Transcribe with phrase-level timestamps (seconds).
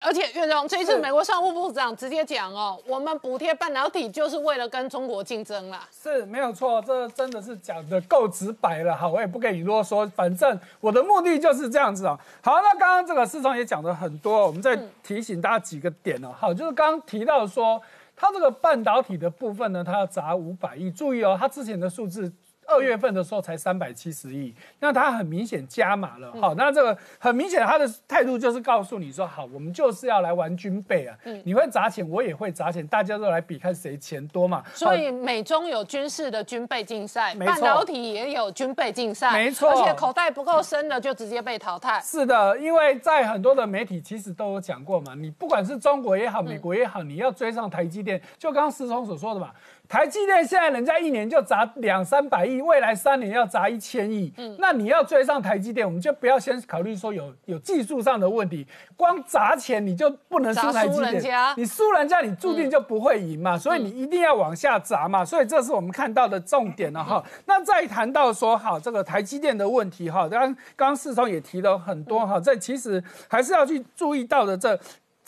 [0.00, 5.88] 而且岳总，这一次美国商务部长直接讲哦，我们补贴半导体就是为了跟中国竞争啦。
[5.90, 12.18] 是没有错，这真的是讲的够直白了哈，我也不跟你啰嗦，反正我的目的就是这样子啊。
[12.40, 16.28] 好，那刚刚这个市场也讲了很多，我们再提醒大家几个点哦。
[16.32, 17.82] 好，就是刚刚提到说，
[18.14, 22.32] 它这个半导体的部分呢，它要砸五百亿，注意哦，它之前的数字。
[22.68, 34.62] 二月份的时候才三百七十亿，那他很明显加码了，好，那这个很明显他的态度就是告诉你说，好，我们就是要来玩军备啊，你会砸钱，我也会砸钱，大家都来比看谁钱多嘛。
[34.74, 41.98] 所以美中有军事的军备竞赛，半导体也有军备竞赛，没错，而且口袋不够深的就直接被淘汰。
[42.00, 49.50] 是的，因为在很多的媒体其实都有讲过嘛，你不管是中国也好，美国也好，你要追上台积电，就刚刚石聪所说的嘛。
[49.88, 54.30] 台积电现在人家一年就砸两三百亿，未来三年要砸一千亿。
[54.36, 58.66] 嗯，那你要追上台积电，我们就不要先考虑说有有技术上的问题，
[58.96, 61.32] 光砸钱你就不能输台积电。
[61.56, 63.56] 你输人家，你注定就不会赢嘛。
[63.56, 65.24] 所以你一定要往下砸嘛。
[65.24, 67.24] 所以这是我们看到的重点了哈。
[67.46, 74.78] 那再谈到说好这个台积电的问题哈，刚刚刚市场也提了很多哈，这其实还是要去注意到的这。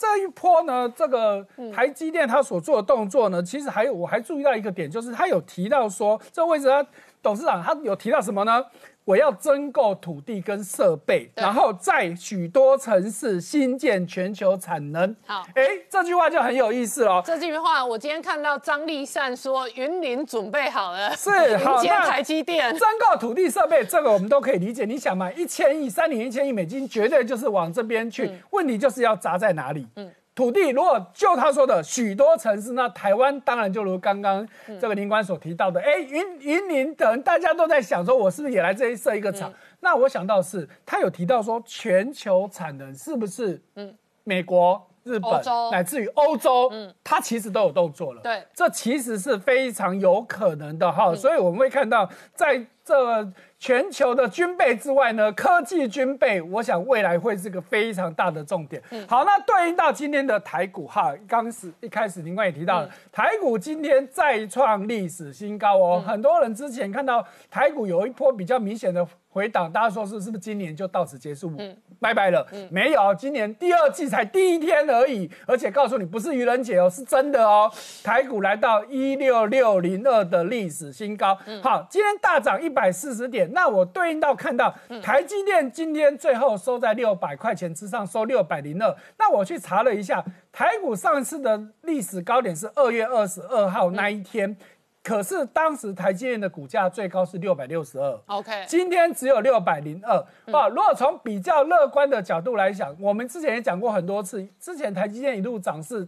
[0.01, 6.83] 这一波呢，这个台积电它所做的动作呢，其实还有我还注意到一个点，就是他有提到说，这位置他
[7.21, 8.65] 董事长他有提到什么呢？
[9.11, 15.13] 我要增购土地跟设备，然后在许多城市新建全球产能。
[15.25, 17.21] 好，哎，这句话就很有意思了。
[17.25, 24.85] 这句话我今天看到张立善说，云林准备好了，是 好，那台积电增购土地设备，这个我们都可以理解。
[24.85, 28.31] 你想嘛，一千亿，三年一千亿美金，绝对就是往这边去。
[28.51, 29.85] 问题就是要砸在哪里？
[29.97, 30.09] 嗯。
[30.33, 34.47] 土地如果就他说的许多城市，那台湾当然就如刚刚
[34.79, 39.53] 这个林官所提到的，哎，云云林等大家都在想说，我是不是也来这里设一个厂？
[39.81, 43.61] 那我想到是，他有提到说全球产能是不是？
[43.75, 48.21] 嗯，美国、日本乃至于欧洲，嗯，他其实都有动作了。
[48.21, 51.13] 对，这其实是非常有可能的哈。
[51.13, 53.31] 所以我们会看到在这。
[53.61, 58.81] 全球的军备之外呢，科技军备，我想未来会是个非常大的重点。
[59.07, 66.03] 好，那对应到今天的台股哈，刚始一开始林官也提到了，台股今天再创历史新高哦。
[66.03, 71.53] 很多人之前看到台股有一波比较明显的回档，大家说是是不是今年就到此结束？
[71.59, 72.43] 嗯，拜拜了。
[72.51, 77.71] 嗯，没有，今年第二季才第一天而已，而且告诉你不是愚人节哦，是真的哦。
[78.03, 81.37] 台股来到一六六零二的历史新高。
[81.61, 83.50] 好，今天大涨一百四十点。
[83.51, 88.95] 那我对应到看到台积电今天最后收在六百块钱之上，收六百零二。
[89.17, 94.55] 那我去查了一下，台股上次的历史高点是二月二十二号那一天，
[95.03, 98.19] 可是当时台积电的股价最高是六百六十二。
[98.27, 100.17] OK，今天只有六百零二。
[100.51, 106.07] 啊，如果从比较乐观的角度来讲，我们之前也讲过很多次，之前台积电一路涨势。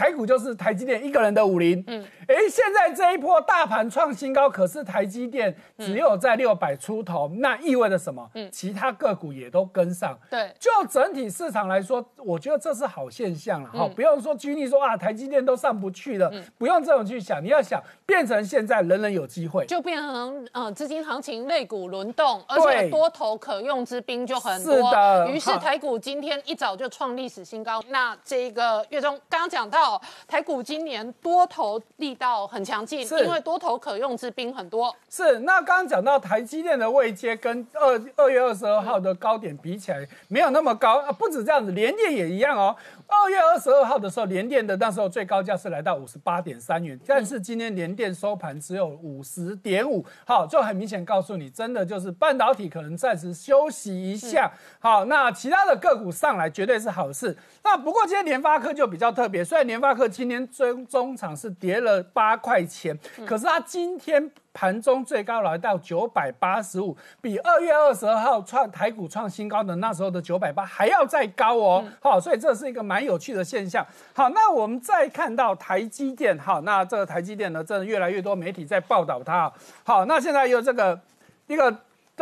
[0.00, 8.26] 台股就是台积电一个人的武林，嗯，哎，现在这一波大盘创新高，可是台积电只有在六百出头，那意味着什么？
[8.32, 29.89] 嗯，其他个股也都跟上，对，就整体市场来说，我觉得这是好现象了，哈，不用说居力说啊，台积电都上不去了，不用这种去想，你要想变成现在人人有机会，就变成嗯资金行情类股轮动，而且多头可用之兵就很多，是的，于是台股今天一早就创历史新高，那这个月中刚刚讲到。
[30.26, 34.94] 台股今年多头力道很强劲，因为多头可用之兵很多。
[35.08, 41.12] 是，那刚刚讲到台积电的位阶跟二二月二十二号的高点比起来，没有那么高啊。
[41.12, 42.74] 不止这样子，联电也一样哦。
[43.06, 54.52] 二月二十二号的时候，联电的那时候最高价是来到五十八点三元，但是今天联电收盘只有五十点五，好，就很明显告诉你，真的就是半导体可能暂时休息一下。
[54.78, 57.36] 好，那其他的个股上来绝对是好事。
[57.64, 64.30] 那不过今天联发科就比较特别，虽然联发科今天中中场是跌了八块钱，可是它今天。
[64.52, 71.84] 盘中最高来到九百八十五，比二月二十二号创台股创新高的那时候的九百八还要再高哦。
[72.02, 73.86] 好，所以这是一个蛮有趣的现象。
[74.12, 79.50] 好，那我们再看到台积电，好，那这个台积电呢，真的越来越多媒体在报道它。
[79.84, 81.00] 好，那现在有这个
[81.46, 81.72] 一个。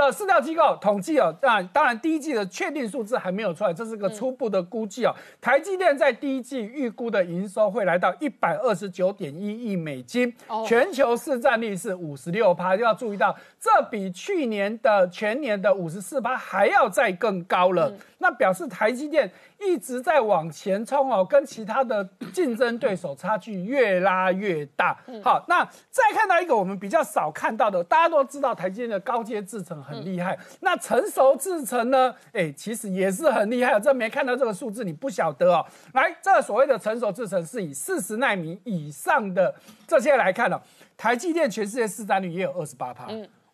[0.07, 5.15] 的市调机构统计哦，那当然第一季的确定数字还没有出来，这是个初步的估计哦。
[5.41, 10.33] 台积电在第一季预估的营收会来到一百二十九点一亿美金，
[10.67, 17.93] 全球市占率是五十六趴，要注意到这比去年的全年的五十四趴还要再更高了。
[18.19, 19.31] 那表示台积电
[19.61, 24.97] 一直在往前冲哦，跟其他的竞争对手差距越拉越大。
[25.23, 32.15] 好，那再看到一个我们比较少看到的，大家都知道台积电的高阶制程很厉害，那成熟制程呢？
[32.33, 33.79] 哎，其实也是很厉害。
[33.81, 35.67] 这没看到这个数字，你不晓得哦。
[35.93, 39.55] 来，这所谓的成熟制程是以四十纳米以上的
[39.87, 40.61] 这些来看哦，
[40.97, 43.09] 台积电全世界市占率也有二十八趴。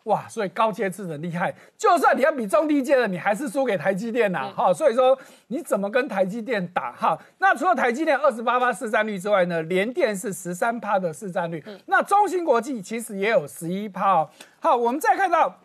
[0.05, 4.51] 哇，所以高阶制程厉害，就算你要比中低阶的，你还是输给台积电呐。
[4.55, 5.17] 哈，所以说
[5.47, 6.91] 你怎么跟台积电打？
[6.91, 11.63] 哈，那除了台积电二十八趴市占率之外呢，联电是十三趴的市占率。
[11.87, 14.29] 那中芯国际其实也有十一趴哦。
[14.59, 15.59] 好，我们再看到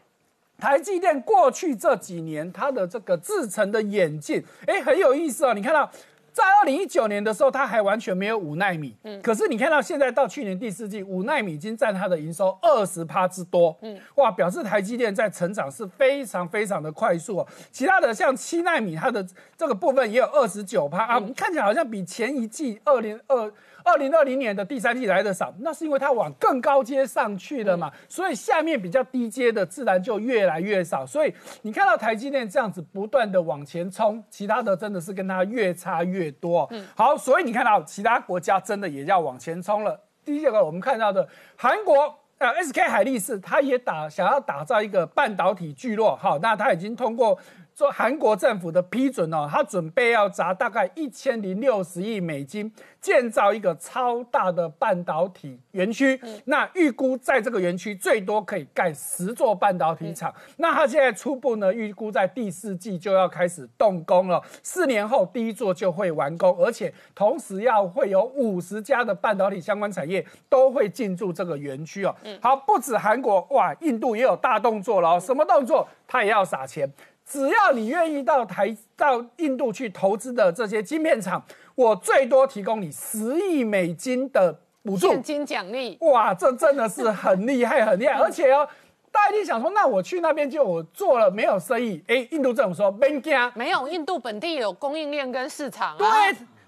[0.59, 5.53] 台积电过去这几年它的这个制成的演进，哎，很有意思哦。
[5.53, 5.91] 你看到。
[6.33, 8.97] 在二零一九年的时候，它还完全没有五纳米。
[9.05, 13.77] 嗯，可是你看到现在到去年第四季，五纳米已经占它的营收二十趴之多。
[13.83, 17.47] 嗯，哇，表示台积电在成长是非常非常的快速哦。
[17.71, 23.53] 其他的像七纳米，它的这个部分也有二十九趴啊，看起来好像比前一季二零二。
[23.91, 31.05] 二零二零年的第三季来的少，那是因为它往更高阶上去了嘛，所以下面比较低阶的自然就越来越少。
[31.05, 36.69] 所以你看到台积电这样子不断的往前冲，其他的真的是跟它越差越多。
[36.71, 40.01] 嗯，好，所以你看到其他国家真的也要往前冲了。
[40.25, 47.37] 第一个我们看到的韩国，呃，SK 海力士，它也打想要打造一个半导体聚落，好，那它已经通过。
[47.81, 56.21] 说韩国政府的批准哦，他准备要砸大概一千零六十亿美金建造一个超大的半导体园区。
[56.45, 60.31] 那预估在这个园区最多可以盖十座半导体厂。
[60.59, 64.43] 那他现在初步呢，预估在第四季就要开始动工了。
[64.63, 72.15] 四年后第一座就会完工，而且同时要会有五十家的半导体相关产业都会进驻这个园区哦。
[72.43, 75.19] 好，不止韩国哇，印度也有大动作了。
[75.19, 75.89] 什么动作？
[76.07, 76.93] 他也要撒钱。
[77.31, 81.41] 只要你愿意到台到印度去投资的这些晶片厂，
[81.77, 85.97] 我最多提供你十亿美金的补助现金奖励。
[86.01, 88.15] 哇，这真的是很厉害，很厉害！
[88.15, 88.69] 而且哦，
[89.13, 92.03] 大家一定想说，那我去那边就我做了没有生意？
[92.09, 95.97] 哎，印度政府说没惊，没有，印度本地有供应链跟市场。
[95.97, 96.07] 对。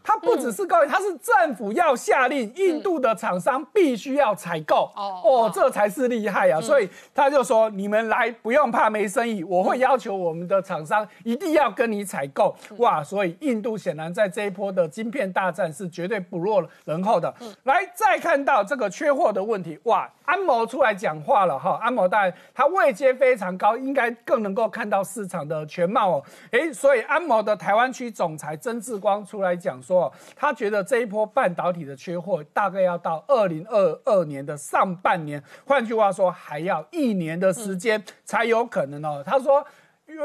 [0.05, 6.61] 它不只是高，它是政府要下令，印度的厂商必须要采购哦哦，这才是厉害啊！
[6.61, 17.33] 所以他就说：“你们来不用怕没生意，我会要求我们的厂商一定要跟你采购。”哇，所以印度显然在这一波的晶片大战是绝对不落人后的。
[17.65, 21.79] 来，再看到这个缺货的问题，哇，安谋出来讲话了哈！
[21.83, 26.25] 安谋当然他位阶非常高，应该更能够看到市场的全貌哦。
[26.51, 29.93] 哎，所以安谋的台湾区总裁曾志光出来讲说。
[29.93, 39.23] 说他觉得这一波半导体的缺货大概要到二零二二年的上半年，换句话说还要一年的时间才有可能哦。
[39.23, 39.63] 他说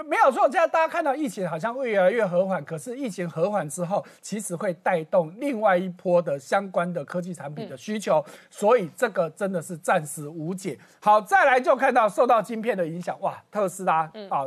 [0.07, 10.77] 没有错，现在大家看到疫情好像会越来越和缓，可是疫情和缓之后，其实会带动另外一波的相关的科技产品的需求，所以这个真的是暂时无解。
[10.99, 14.45] 好，再来就看到受到晶片的影响，哇，特斯拉啊。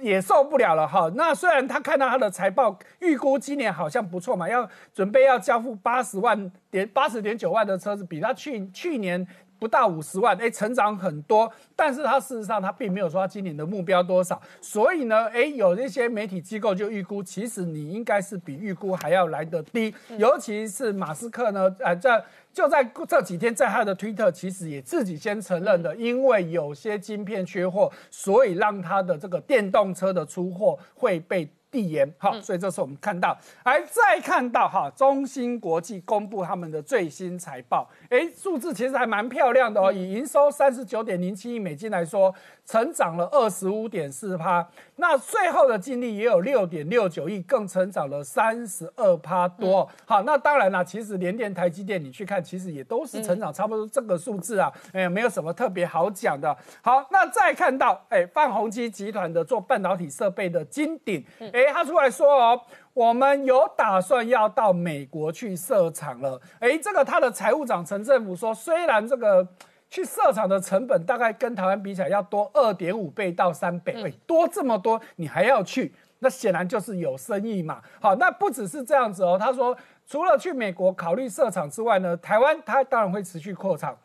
[0.00, 1.10] 也受不了了哈。
[1.16, 9.26] 那虽然他看到他的财报预估今年好像不错嘛，要准备要交付八十万点八十点九万的车子，比他去去年
[9.58, 11.50] 不到五十万，哎，成长很多。
[11.74, 19.94] 但是他事实上他并没有说他今年的目标多少，所以呢，哎，有一些媒体机构就预估，其实你应该是比预估还要来得低。
[20.16, 31.48] 尤其是马斯克呢，呃，在就在这几天，在他的推特，其实也自己先承认的，因为有些晶片缺货，所以让他的这个电动车的出货会被。
[31.70, 39.92] 递延好，所以这是我们看到，来再看到哈，中芯国际公布他们的最新财报，哎，数字其实还蛮漂亮的哦。
[39.92, 44.66] 以营收三十九点零七亿美金来说，成长了二十五点四趴，
[44.96, 49.88] 那税后的净利也有六点六九亿，更成长了三十二趴多。
[50.06, 56.56] 好，那当然啦，其实联电、台积电你去看，其实也都是成长差不多这个数字啊，哎，没有什么特别好讲的。
[56.80, 61.24] 好，那再看到，哎，泛宏基集团的做半导体设备的金鼎。
[61.52, 62.60] 哎，他出来说哦，
[62.94, 66.40] 我们有打算要到美国去设厂了。
[66.58, 69.46] 哎，这个他的财务长陈政府说，虽然这个
[69.90, 77.80] 去设厂的成本大概跟台湾比起来要多二点五倍到三倍，哎，多这么多，你还要去，那显然就是有生意嘛。
[78.00, 83.96] 好，那不只是这样子哦，他说除了去美国考虑设厂之外呢，台湾他当然会持续扩厂。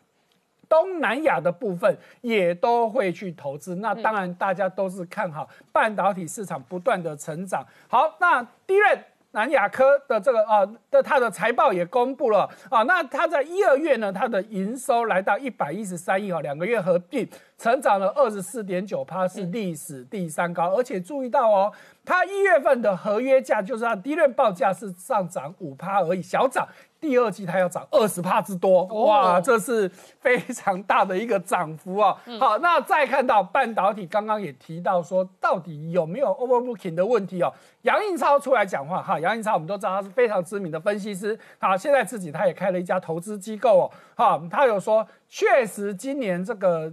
[0.74, 7.64] 东南亚的部分也都会去投资，那当然大家都是看好半导体市场不断的成长。
[7.86, 8.98] 好，那第一任
[9.30, 20.74] 南亚科的这个啊的它的财报也公布了啊，那它在一二月呢，它的营收来到一百一十三亿哦，两个月合并成长了二十四点九趴，是历史第三高。
[20.74, 21.72] 而且注意到哦，
[22.04, 26.66] 它一月份的合约价就是它第一报价是上涨五趴而已，小涨。
[27.00, 29.86] 第二季它要涨二十趴之多，哇，这是
[30.20, 32.16] 非常大的一个涨幅啊！
[32.40, 37.52] 好，那再看到半导体，刚刚也提到说，到底有没有 overbooking 的问题哦？
[37.82, 46.90] 杨应超出来讲话哈，杨应超我们都知道他是非常知名的分析师，好，现在自己他也开了一家投资机构哦，哈，他有说，确实今年这个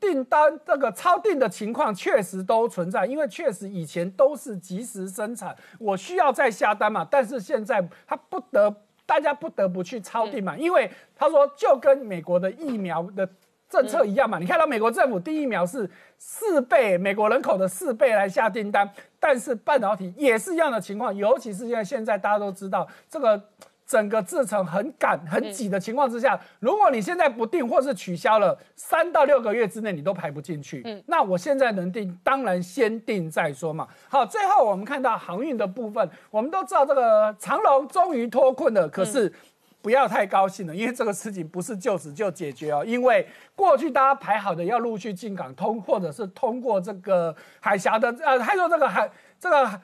[0.00, 8.74] 订单这个超订的情况确实都存在，因为确实以前都是及时生产，我需要再下单嘛，但是现在他不得。
[9.06, 13.28] 大家不得不去超订嘛，因为他说就跟美国的疫苗的
[13.68, 14.38] 政策一样嘛。
[14.38, 18.90] 你看到美国政府第一苗是四倍美国人口的四倍来下订单，
[19.20, 23.38] 但是半导体也是一样的情况，尤其是因为现在大家都知道这个。
[23.86, 30.80] 整个制程很赶很挤的情况之下，如果你现在不定或是取消了，三到六个月之内你都排不进去。
[30.86, 33.86] 嗯，那我现在能定，当然先定再说嘛。
[34.08, 39.30] 好，最后我们看到航运的部分，我们都知道这个长龙终于脱困了，可是
[39.82, 42.82] 不要太高兴了，因为这个事情不是就此就解决哦。
[42.86, 49.80] 因为过去大家排好的要陆续进港通，或者是通过这个海峡的，呃，还有这个海这个。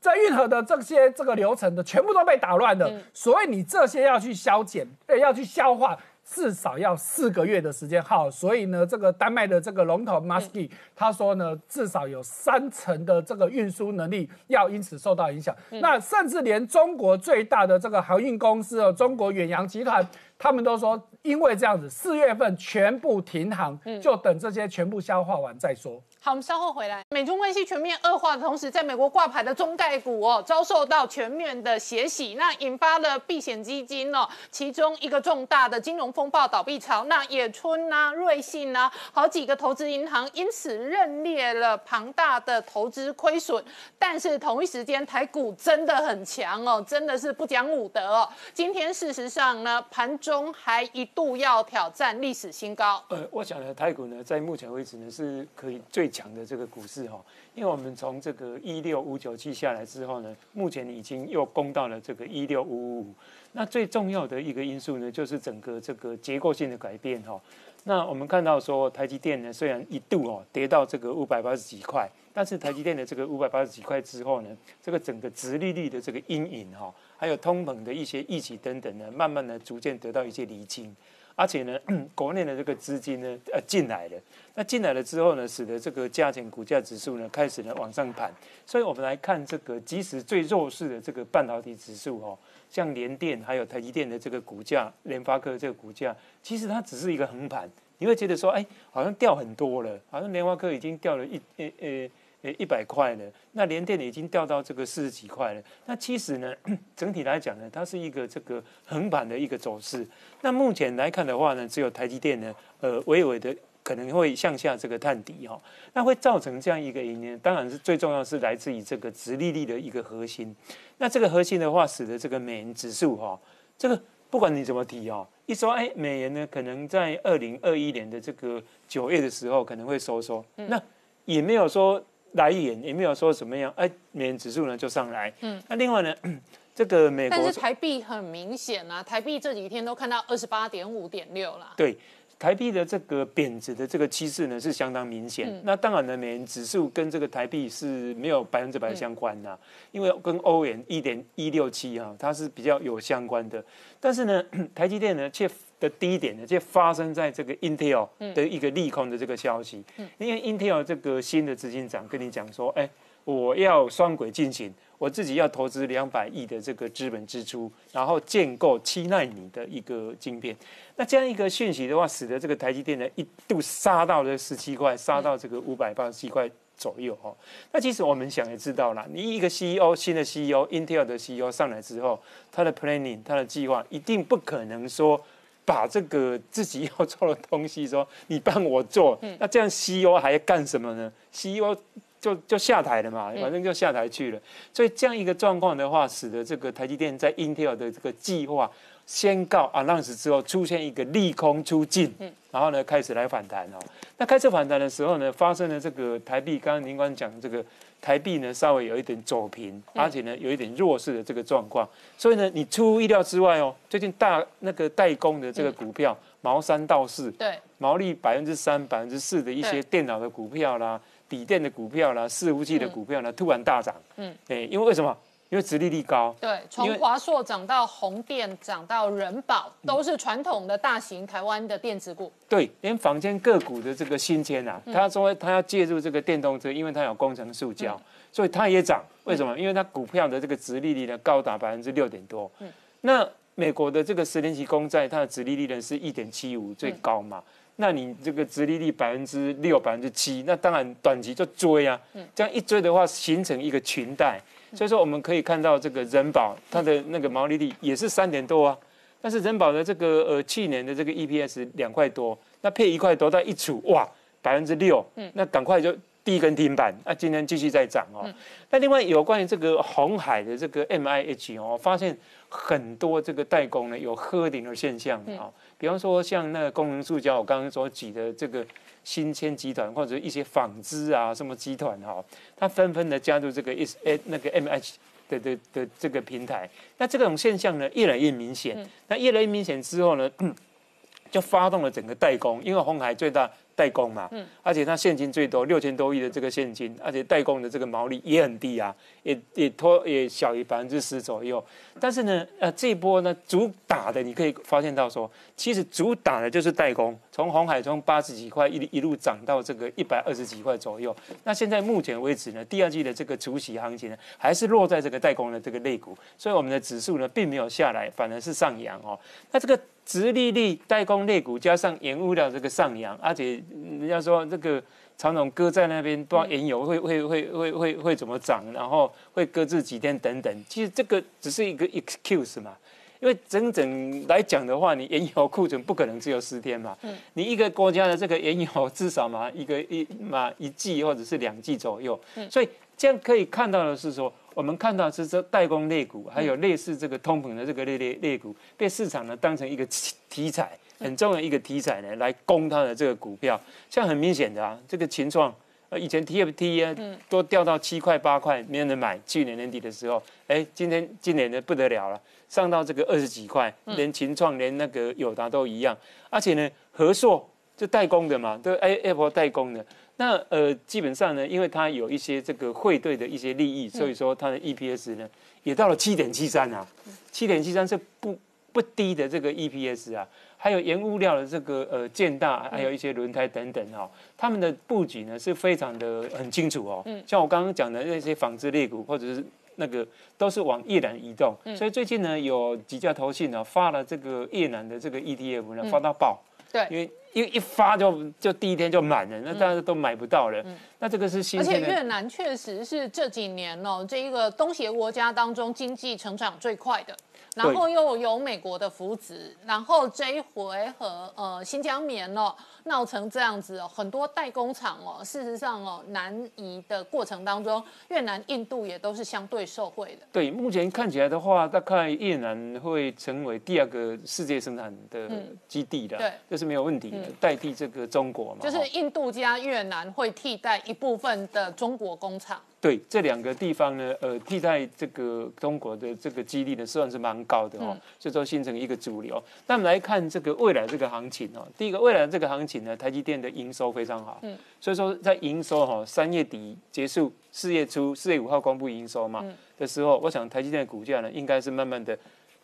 [0.00, 8.02] 在运河的这些这个流程的全部都被打乱了，所以你这些要去消减，对，要去消化，至少要四个月的时间。
[8.02, 15.54] 好，所以呢，这个丹麦的这个龙头 Musky 他说呢，至少有三成的这个运输能力要因此受到影响。
[15.68, 20.06] 那甚至连中国最大的这个航运公司哦，中国远洋集团，
[20.38, 26.02] 他们都说，因为这样子，四月份全部停航，就等这些全部消化完再说。
[26.22, 27.02] 好，我们稍后回来。
[27.08, 37.04] 美中关系全面恶化的同时，在美国挂牌的中概股哦，遭受到全面的血洗，那引发了避险基金哦，其中一个重大的金融风暴倒闭潮。
[37.04, 43.64] 那野村呐、瑞信呐，好几个投资银行因此认列了庞大的投资亏损。
[43.98, 48.28] 但是同一时间，台股真的很强哦，真的是不讲武德哦。
[48.52, 53.02] 今天事实上呢，盘中还一度要挑战历史新高。
[53.08, 56.09] 呃，我想呢，台股呢，在目前为止呢，是可以最。
[56.10, 57.22] 强的这个股市哈，
[57.54, 63.14] 因为我们从这个一六五九七下来之后呢，目前已经又攻到了这个一六五五五。
[63.52, 67.40] 那最重要的一个因素呢，就是整个这个结构性的改变哈。
[67.84, 80.94] 那我们看到说，台积电呢，虽然一度哦跌到这个五百八十几块，但是台积电的这个五百八十几块之后呢，这个整个直利率的这个阴影哈，还有通膨的一些预期等等呢，慢慢的逐渐得到一些厘清。
[81.40, 81.80] 而且呢，
[82.14, 84.16] 国内的这个资金呢，呃，进来了。
[84.54, 88.30] 那进来了之后呢，使得这个价钱股价指数呢，开始呢往上盘。
[88.66, 97.66] 所以我们来看这个，即使最弱势的这个半导体指数哦，像联电还有台积电的这个股价，联发科这个股价，其实它只是一个横盘。
[97.96, 102.10] 你会觉得说，哎，好像掉很多了，好像联发科已经掉了一呃呃。
[102.42, 105.62] 诶，一百块了，那连电已经掉到这个四十几块了。
[105.84, 106.54] 那其实呢，
[106.96, 110.08] 整体来讲呢，它是一个这个横盘的一个走势。
[110.40, 115.60] 那目前来看的话呢，只有台积电呢，呃，微微的可能会向下这个探底哈。
[115.92, 120.56] 那会造成这样一个原因，当然是最重要是来自于这个直利率的一个核心。
[120.96, 123.38] 那这个核心的话，使得这个美元指数哈，
[123.76, 130.80] 这个不管你怎么提哈，一说哎，美元呢可能在二零二一年的这个九月的时候可能会收缩，那
[131.26, 132.02] 也没有说。
[132.32, 135.32] 来源也没有说怎么样，哎，美元指数呢就上来。
[135.40, 136.14] 嗯，那另外呢，
[136.74, 141.72] 这个美国，但是台币很明显啊，台币这几天都看到二十八点五点六了。
[141.76, 141.96] 对。
[142.38, 145.60] 台币的这个贬值的这个趋势呢是相当明显。
[145.62, 149.58] 那当然呢，美元指数跟这个台币是没有百分之百相关的，
[149.92, 153.62] 因为跟欧元一点一六七啊，它是比较有相关的。
[154.00, 154.42] 但是呢，
[154.74, 155.46] 台积电呢却
[155.80, 159.82] 的低点呢就发生在这个 Intel 的一个利空的这个消息。
[160.18, 162.88] 因为 Intel 这个新的执行长跟你讲说，哎，
[163.24, 164.72] 我要双轨进行。
[164.98, 170.54] 我自己要投资两百亿的这个资本支出，然后建构七纳米的一个晶片。
[170.96, 176.46] 那这样一个讯息的话，使得这个台积电呢一度杀到了十七块，杀到这个五百八十七块
[176.76, 177.34] 左右哦。
[177.72, 182.20] 那其实我们想也知道了，你一个 CEO 新的 CEO，Intel 的 CEO 上来之后，
[182.52, 185.18] 他的 planning 他的计划一定不可能说
[185.64, 191.76] 把这个自己要做的东西说你帮我做，那这样 CEO 还要干什么呢？CEO
[192.20, 194.40] 就就下台了嘛，反正就下台去了。
[194.74, 198.70] 所以这样一个状况的话，使得这个台积电在 Intel 的这个计划
[199.10, 202.14] 宣告啊，那时之后出现一个利空出尽，
[202.52, 203.78] 然后呢开始来反弹哦。
[204.18, 207.64] 那开始反弹的时候呢，发生了这个台币，刚刚您刚讲这个
[208.00, 211.88] 台币呢稍微有一点走平，而且呢有一点弱势的这个状况。
[212.16, 223.92] 所以呢，你出乎意料之外哦，最近大那个代工的这个股票毛三到四，对，毛利百分之三、百分之四的一些对电脑的股票啦、笔电的股票啦、伺服器的股票呢，突然大涨。
[224.18, 225.16] 嗯嗯，哎，因为为什么？
[225.50, 226.34] 因为殖利率高。
[226.40, 232.32] 对，从华硕涨到宏电，涨到人保，都是传统的大型台湾的电子股。
[232.48, 238.00] 对，连房间个股的这个新签啊，他说他要介入这个电动车，因为它有工程塑胶，
[238.32, 239.04] 所以它也涨。
[239.24, 239.58] 为什么？
[239.58, 242.50] 因为它股票的这个殖利率呢高达百分之六点多。
[242.60, 242.68] 嗯
[243.02, 247.42] 那美国的这个十年期公债，它的殖利率呢是一点七五，最高嘛。
[247.76, 252.00] 那你这个殖利率百分之六、百分之七，那当然短期就追啊。
[252.34, 254.38] 这样一追的话，形成一个裙带。
[254.74, 258.78] 所以说，我们可以看到这个人保它的那个毛利率也是三点多啊。
[259.20, 264.08] 但是人保的这个呃去年的这个 EPS 两块多，那配一块多，它一除哇
[264.40, 268.28] 百分之六，嗯那赶快就第一根停板，啊今天继续在涨哦。
[268.70, 272.16] 那另外有关于这个红海的这个 MIH 哦，发现
[272.48, 278.64] 很多这个代工呢有喝顶的现象啊、比方说像那个功能塑胶，我刚刚所举的这个
[279.02, 282.22] 新千集团或者一些纺织啊什么集团哈、
[282.56, 284.94] 它纷纷的加入这个 is 诶那个 MH
[285.28, 288.86] 的的的这个平台，那这种现象呢越来越明显。
[289.08, 290.30] 那越来越明显之后呢，
[291.30, 293.48] 就发动了整个代工，因为红海最大
[293.80, 294.28] 代工嘛，
[294.62, 301.64] 而且它现金最多六千多亿的这个现金，而且代工的这个毛利也很低啊，也也拖也小于百分之十左右。
[301.98, 311.16] 但是呢，呃，这一波呢主打的，你可以发现到说，其实主打的就是代工，从红海从八十几块一一路涨到这个一百二十几块左右。
[311.44, 319.18] 那现在目前为止呢，第二季的这个除息行情呢，还是落在这个代工的这个类股，所以我们的指数呢并没有下来，反而是上扬哦。
[319.50, 319.80] 那这个
[320.10, 324.82] 直利率代工类股加上延误了这个上扬，而且人家说这个
[325.16, 330.64] 常总搁在那边，不知道原油会会会会会会怎么涨，然后会搁置几天等等。
[330.68, 332.76] 其实这个只是一个 excuse 嘛，
[333.20, 336.98] 因为整整来讲的话，你原油库存不可能只有十天嘛，
[337.34, 344.32] 你一个国家的这个原油至少嘛一个一嘛一季或者是两季左右，所以这样可以看到的是说。
[344.54, 353.60] 我们看到是这代工类股，还有类似这个通膨的这个类类类股，被市场呢当成一个题题材，很重要的一个题材呢来攻它的这个股票。
[353.88, 355.54] 像很明显的啊，这个秦创，
[355.88, 359.18] 呃，以前 TFT 啊都掉到七块八块，没人买。
[359.26, 365.96] 去年年底的时候，哎，今天今年的不得了了，上到这个二十几块，连秦创连那个友达都一样。
[366.28, 369.84] 而且呢，和硕就代工的嘛，都 A Apple 代工的。
[370.20, 375.26] 那呃，基本上呢，因为它有一些这个汇兑的一些利益，所以说它的 EPS 呢
[375.62, 376.86] 也到了七点七三啊，
[377.32, 378.38] 七点七三是不
[378.70, 380.28] 不低的这个 EPS 啊。
[380.58, 387.02] 还有原物料的这个呃建大，还有一些轮胎等等哈、哦，他们的布局呢是非常的很清楚哦。
[387.26, 389.42] 像我刚刚讲的那些纺织类股或者是
[389.76, 390.06] 那个
[390.36, 396.38] 都是往越南移动，所以最近呢有几家投信呢发了这个越南的这个 ETF 呢发到爆。
[396.70, 400.62] 对因为一一发就就第一天就满了，那大家都买不到了。
[400.64, 400.76] 嗯。
[400.98, 401.80] 那这个是新而且。
[401.80, 407.16] 越南确实是这几年哦，这一个东协国家当中经济成长最快的，
[407.56, 420.26] 然后又有美国的扶植，然后这一回和呃新疆棉哦闹成这样子哦，很多代工厂哦，事实上哦南移的过程当中，越南、印度也都是相对受惠的。
[420.30, 425.30] 对，目前看起来的话，大概越南会成为第二个世界生产的
[425.66, 426.30] 基地的，对。
[426.50, 428.60] 这是没有问题的，代替这个中国嘛。
[428.60, 432.60] 就是印度加越南会替代一部分的中国工厂。
[432.80, 439.42] 对这两个地方呢，呃，替代这个中国的这个基地呢，算是蛮高的哦，所以说形成一个主流。
[439.66, 449.44] 那我们来看这个未来这个行情哦，第一个未来这个行情呢，台积电的营收非常好，嗯，所以说在营收哈、三月底结束，四月初四月五号公布营收嘛、
[449.76, 452.18] 的时候，我想台积电的股价呢，应该是慢慢的。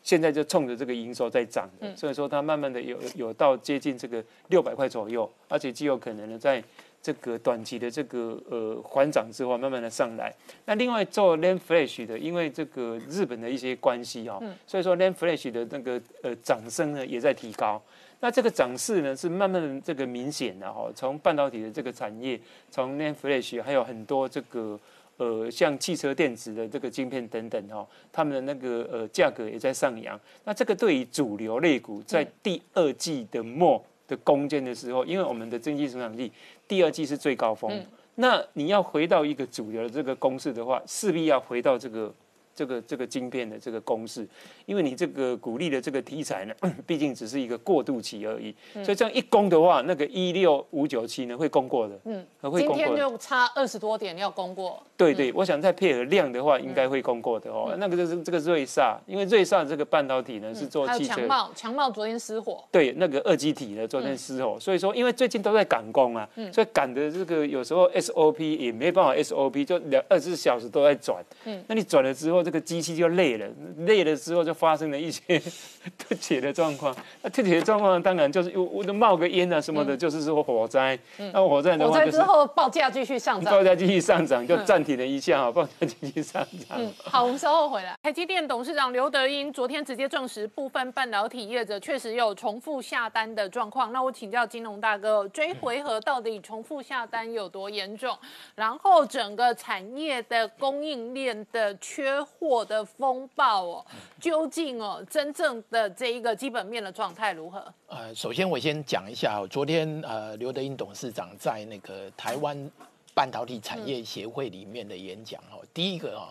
[0.06, 6.62] 现在就冲着这个营收在涨的，所以说它慢慢的有有到接近这个六百块左右，而且极有可能呢在
[7.02, 10.32] 这个短期的这个呃缓涨之后，慢慢的上来。
[10.64, 17.82] 那另外做 Land Flash 的，因为这个日本的一些关系哈、所以说 Land Flash 的那个呃掌声呢也在提高。
[18.20, 22.40] 那这个涨势呢是慢慢的这个明显的哈，从半导体的这个产业，
[22.70, 24.78] 从 Land Flash 还有很多这个。
[25.18, 30.18] 呃，像汽车电子的这个晶片等等哈，他们的那个呃价格也在上扬。
[30.44, 36.30] 那这个对于主流类股在第二季的末的攻坚的时候，因为我们的经济成长率
[36.68, 37.84] 第二季是最高峰，
[38.16, 42.12] 那你要回到一个主流的这个公式的话，势必要回到这个
[42.56, 44.26] 这个这个晶片的这个公式，
[44.64, 46.54] 因为你这个鼓励的这个题材呢，
[46.86, 52.76] 毕竟只是一个过渡期而已，所以这样一攻的话，那个一六五九七呢会攻过的，嗯，会攻过。
[52.76, 54.82] 今天就差二十多点要攻过。
[54.96, 57.76] 对对，我想再配合量的话，应该会攻过的哦。
[57.78, 61.16] 那个就是这个瑞萨，因为瑞萨这个半导体呢是做汽车。
[61.16, 62.64] 强茂，强茂昨天失火。
[62.72, 71.22] 对，那个二基体呢昨天失火，所以说因为最近都在赶工啊，所以赶的这个有时候 SOP 也没办法 SOP，就两二十四小时都在转。
[71.44, 73.46] 嗯，那你转了之后，这个机器就累了，
[73.78, 75.20] 累了之后就发生了一些
[75.98, 76.94] 特写的状况。
[77.22, 80.96] 那特铁的状况当然就是又我冒个烟啊什么的，就是说火灾。
[81.32, 86.78] 那火灾的话，火灾之后报价继续上涨，报价继续上涨就暂停了一下哈，报价继续上涨。
[86.78, 87.98] 嗯，好，我们稍后回来。
[88.00, 93.92] 台积电董事长刘德英昨天直接证实，部分半导体业者确实有重复下单的状况。
[93.92, 98.16] 那我请教金融大哥，追回合到底重复下单有多严重？
[98.54, 103.86] 然后整个产业的供应链的缺货的风暴哦，
[104.20, 107.72] 究竟哦真正的这一个基本面的状态如何？
[107.88, 112.70] 呃，首先我先讲一下，昨天呃刘德英董事长在那个台湾
[113.14, 116.28] 半导体产业协会里面的演讲哦，第一个哦，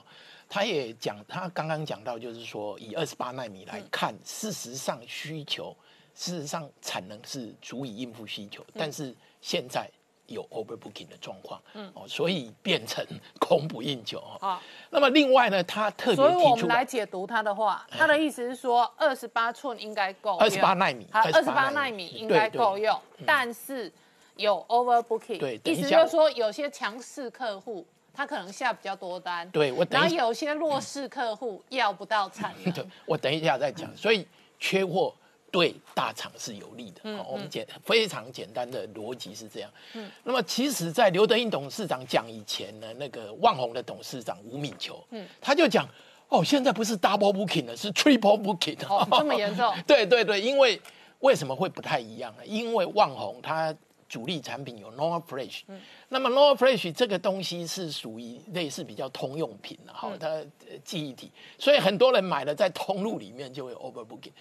[0.48, 5.76] 他也讲他刚刚讲到，就是说以二十八纳米来看，事实上需求
[6.14, 9.90] 事实上产能是足以应付需求，但是现在。
[10.28, 13.06] 有 overbooking 的状况，嗯，哦，所以变成
[13.40, 14.62] 供不应求啊。
[14.90, 23.92] 那么另外呢，他特别，所以我们来解读他的话，他的意思是说，二十八寸应该够，二十八纳米，二十八纳米应该够用，但是
[24.38, 34.28] 有 overbooking，对，意思就是说有些强势客户他可能下比较多单，对我，然后有些弱势客户要不到产能，我等一下再讲，所以
[34.60, 35.14] 缺货。
[35.56, 39.72] 对大厂是有利的，我们简非常简单的逻辑是这样。
[39.94, 45.88] 嗯，那么其实，在刘德英董事长讲以前呢，那个万宏的董事长吴敏球，嗯，他就讲，
[46.28, 49.74] 哦，现在不是 double booking 了，是 triple booking 哦，这么严重？
[49.88, 50.82] 对对对，因为
[51.20, 52.46] 为什么会不太一样呢？
[52.46, 53.74] 因为万宏它
[54.10, 60.44] 主力产品有 Nor Flash，嗯，那么 Nor Flash 这个东西是属于类似比较通用品的，哈，它
[60.84, 64.34] 记忆体，所以很多人买了在通路里面就会 over booking。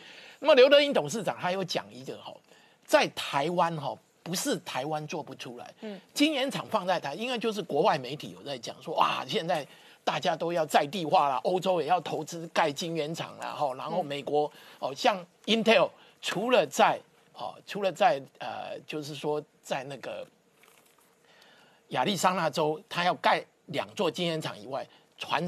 [0.44, 2.30] 那么刘德英董事长他有讲一个哈，
[2.84, 9.66] 在台湾哈不是台湾做不出来，嗯，晶圆厂放在台，因为就是国外媒体有在讲说哇，现在
[10.04, 15.88] 大家都要在地化了，欧洲也要投资盖晶圆厂了哈，然后美国哦像 Intel
[16.20, 17.00] 除了在
[17.32, 20.26] 哦除了在呃就是说在那个
[21.88, 25.42] 亚利桑那州，他要盖两座晶圆厂以外，传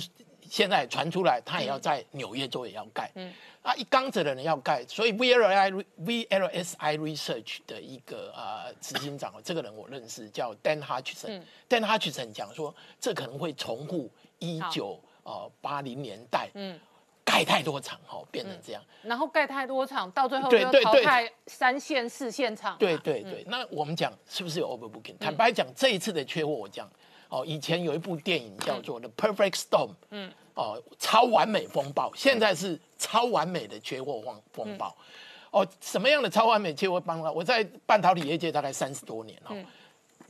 [0.48, 3.32] 现在传出来他也要在纽约州也要盖，嗯。
[3.62, 11.42] 啊，一缸子的人要盖，所以 VLI VLSI Research 的一个呃执行长，这个人我认识，叫 Dan Hutchison。
[11.68, 16.78] Dan Hutchison 讲说，这可能会重复一九呃八零年代，嗯，
[17.24, 18.80] 盖太多厂哈，变成这样。
[19.02, 22.76] 然后盖太多厂，到最后就淘汰三线、四线厂。
[22.78, 25.18] 对对对，那我们讲是不是有 overbooking？
[25.18, 26.88] 坦白讲，这一次的缺货，我讲
[27.36, 30.32] 哦，以前有一部电影叫做《The Perfect Storm》，嗯。
[30.54, 34.96] 哦，超完美风暴，现在是超完美的缺货风风暴。
[35.50, 37.30] 哦，什么样的超完美缺货风暴？
[37.30, 39.54] 我在半导体业界大概三十多年了，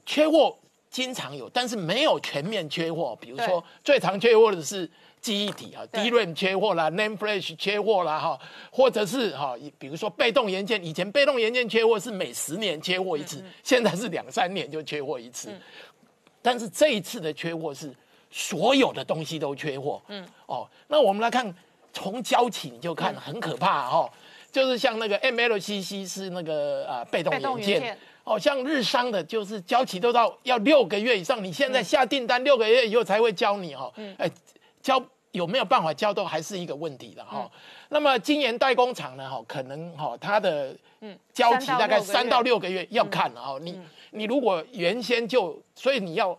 [0.04, 0.58] 缺货
[0.90, 3.16] 经常有，但是没有全面缺货。
[3.20, 4.90] 比如说，最常缺货的是
[5.20, 8.40] 记忆体啊，DRAM 缺货啦，NAND Flash 缺货啦，哈，
[8.72, 15.54] 或者是哈，比如说被动元件，以前被动元件缺货是每十年缺货一次，现在是两三年就缺货一次。
[16.46, 17.92] 但是这一次的缺货是。
[18.28, 21.54] 所有的东西都缺货，嗯，哦，那我们来看，
[21.92, 24.10] 从交期你就看很可怕哦，
[24.50, 34.28] 就是像那个 MLCC 是那个啊被动元件，哦，像日商的，就是交期都到要六个月以上，你现在下订单六个月以后才会交你哈，哎，
[34.82, 37.48] 交有没有办法交都还是一个问题的哈。
[37.88, 43.80] 那么晶圆代工厂呢，哈，可能哈它的嗯交期大概三到六个月要看哦，你
[44.10, 46.38] 你如果原先就，所以你要。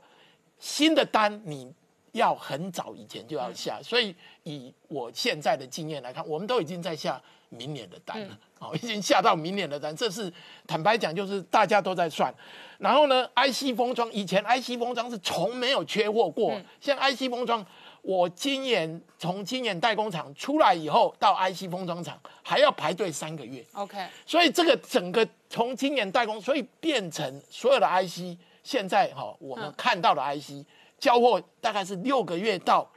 [0.60, 1.72] 新的单你
[2.14, 10.34] 要很早以前就要下，所以以我现在的经验来看，我们都已经在下明年的单了，哦，已经下到明年的单，这是
[10.66, 12.34] 坦白讲，就是大家都在算。
[12.80, 17.64] 然后呢，IC 封装以前 IC 封装是从没有缺货过，现在 IC 封装，
[18.08, 23.62] 我今年从今年代工厂出来以后到 IC 封装厂还要排队三个月。
[23.74, 28.38] OK，所以这个整个从今年代工，所以变成所有的 IC。
[28.64, 30.66] 现在哈，我们看到的 IC
[30.98, 32.90] 交货大概是六个月到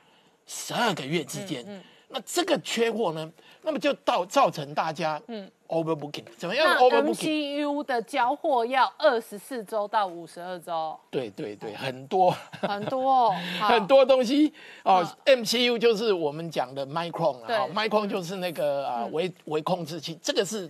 [0.46, 1.64] 十二个月之间。
[2.10, 3.30] 那这个缺货呢，
[3.62, 5.50] 那么就造造成大家嗯。
[5.70, 12.34] overbooking，怎么样那 overbooking？MCU 的交货要二十四周到五十二周，对对对，很多。
[12.60, 14.52] 很多 哦，很多东西。
[14.82, 15.06] 哦。
[15.24, 17.54] MCU 就是我们讲的 micron 对。
[17.54, 20.68] 啊，micron 就是那个啊微微控制器，这个是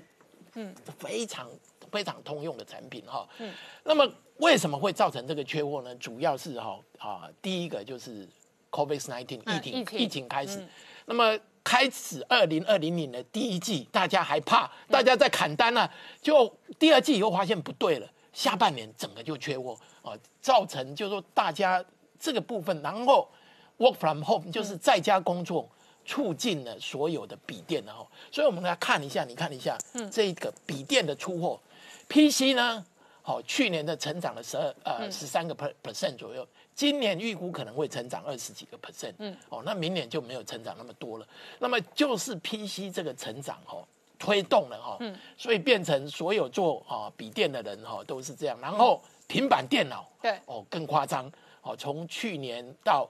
[0.57, 0.75] 嗯。
[0.99, 1.49] 非常
[1.91, 3.27] 非常通用的产品哈。
[3.39, 3.51] 嗯，
[3.85, 5.95] 那么为什么会造成这个缺货呢？
[5.95, 8.29] 主要是哈啊，第一个就是
[8.71, 9.99] COVID-19 疫情嗯疫情。
[10.01, 10.63] 疫情开始，
[11.07, 11.39] 那么。
[11.63, 15.89] 开始二零二零年的第一季，大家还怕，大家在砍单呢、
[16.23, 21.85] 就第二季以后发现不对了，下半年整个就缺货啊，造成就是说大家
[22.19, 23.29] 这个部分，然后
[23.77, 25.69] work from home 就是在家工作，
[26.07, 30.11] 促进了所有的笔电然后，所以我们来看一下，你看一下，嗯。
[30.11, 31.61] 这个笔电的出货
[32.09, 32.85] ，PC 呢，
[33.21, 36.45] 好、去年的成长了十二呃十三个 per percent 左右，
[36.81, 43.87] 今年预估可能会成长二十几个 percent，嗯，哦，那明年就没有成长那么多了，那么就是 PC 这个成长哦。
[44.19, 45.15] 推动了哈，嗯。
[45.37, 50.39] 所以变成所有做啊笔电的人哈都是这样，然后平板电脑对。
[50.47, 53.07] 哦更夸张哦，从去年到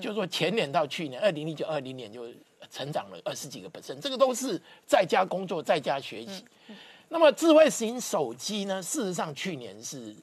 [0.00, 2.24] 就说前年到去年，二零一九二零年就
[2.70, 6.44] 成长了二十几个 percent，这个都是在家工作在家学习。
[7.08, 10.14] 那么智慧型手机呢，事实上去年是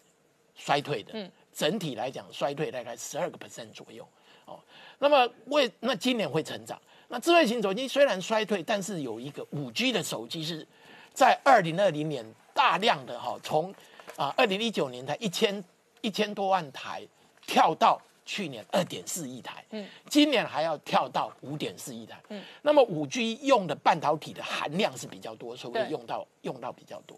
[0.56, 4.06] 衰退的，整体来讲衰退大概十二个 percent 左右
[4.46, 4.60] 哦。
[5.00, 6.80] 那么为那今年会成长。
[7.08, 10.68] 那智慧型手机虽然衰退，但是有一个五 G 的手机是
[11.14, 13.74] 在二零二零年大量的哈，从
[14.16, 15.64] 啊二零一九年才一千
[16.02, 17.08] 一千多万台
[17.46, 27.16] 跳到去年二点四亿台，嗯，今年还要跳到五点四亿台，嗯，那么五 G 用的半导体的含量是比较多，所以用到用到比较多。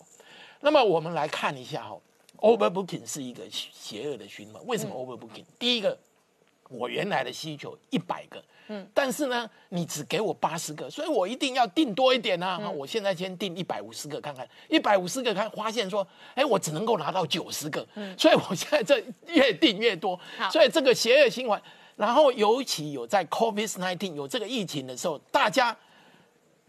[0.60, 1.98] 那么我们来看一下哈
[2.38, 4.62] ，overbooking 是一个邪恶的循环。
[4.66, 5.98] 为什么 overbooking？、第一个，
[6.70, 12.70] 我原来的需求一百个，嗯，但是呢，你只给我八十个，所以我一定要订多一点啊。
[12.70, 20.20] 我现在先订一百五十个看看，一百五十个看，发现说，哎，我只能够拿到九十个，所以我现在这越订越多，
[20.52, 21.62] 所以这个邪恶循环。
[21.96, 25.76] 然后尤其有在 COVID nineteen 有这个疫情的时候，大家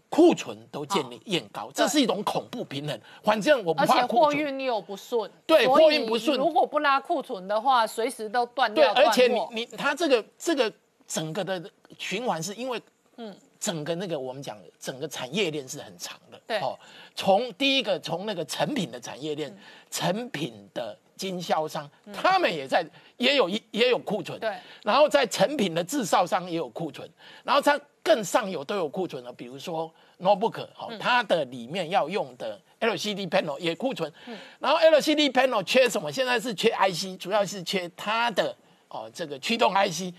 [0.09, 2.99] 库存都建立验高，这是一种恐怖平衡。
[3.23, 6.37] 反正我不怕货运又不顺，对货运不顺。
[6.37, 10.73] 如果不拉库存的话，随时都断掉对，而且你你它这个这个
[11.07, 11.63] 整个的
[11.97, 12.81] 循环是因为，
[13.17, 16.59] 嗯，整个那个我们讲整个产业链是很长的，对。
[16.59, 16.77] 哦，
[17.13, 19.55] 从第一个从那个成品的产业链，
[19.91, 22.83] 成品的经销商，他们也在
[23.17, 27.07] 也有一也有库存，对，然后在成品的制造商也有库存，
[27.43, 34.11] 然后它更上游都有库存了，比如说 notebook 哦，它的里面要用的 LCD panel 也库存，
[34.57, 36.11] 然后 LCD panel 缺什么？
[36.11, 38.55] 现在是缺 IC，主要是缺它的
[38.87, 40.11] 哦这个驱动 IC，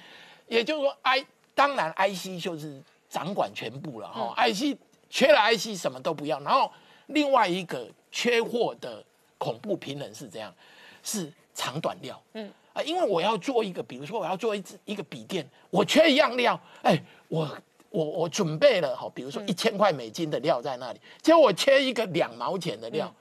[0.46, 4.78] 也就是说 I 当然 IC 就是掌管全部了哈、IC
[5.10, 6.70] 缺了 IC 什么都不要，然后
[7.06, 9.02] 另外一个缺货的
[9.36, 10.54] 恐怖平衡是这样，
[11.02, 12.48] 是长短料，嗯。
[12.72, 17.58] 啊，因为我要做一个，比如说我要做一支一个笔电，我缺一样料，哎，我
[17.90, 23.14] 我我准备了哈，比如说一千块美金的料在那里，结果我缺一个两毛钱的料。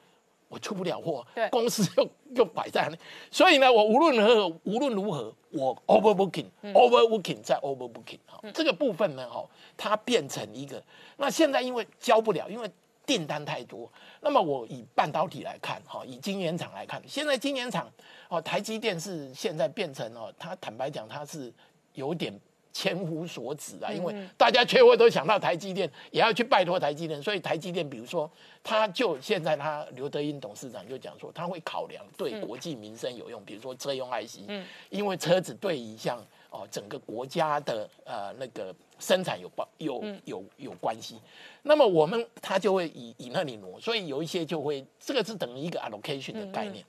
[0.51, 1.47] 我出不了货，对。
[1.49, 2.97] 公司又又摆在那里，
[3.29, 10.83] 所以呢，我无论如何无论如何，我 overbooking，overbooking 再 overbooking 哈、这个部分呢，哈，它变成一个，
[11.17, 12.67] 那现在因为交不了，因为
[13.05, 13.87] 订单太多，
[14.21, 17.87] 那么我以半导体来看，哈，以晶圆厂来看，现在晶圆厂，
[18.27, 21.53] 哦，台积电是现在变成哦，它坦白讲，它是
[21.93, 22.33] 有点
[22.71, 28.29] 千夫所指啊，因为大家缺货都想到台积电，也要去拜托台积电，所以台积电，比如说，
[28.63, 34.65] 他就现在他刘德英董事长就讲说，他会考量对国际民生有用，比如说车用 IC，嗯。
[34.89, 41.19] 因为车子对一项哦整个国家的呃那个生产有关有有有关系，
[41.63, 46.85] 那么我们他就会以以那里挪，所以有一些就会这个是等于一个 allocation 的概念。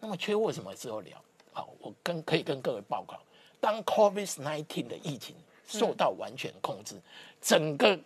[0.00, 1.16] 那么缺货什么时候聊？
[1.52, 3.16] 好，我跟可以跟各位报告，
[3.64, 5.34] 当 COVID 19的疫情
[5.66, 6.96] 受到完全控制，
[7.40, 7.98] 整个